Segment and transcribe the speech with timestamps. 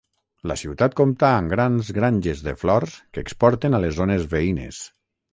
[0.51, 4.81] La ciutat compta amb grans granges de flors que exporten a les zones veïnes.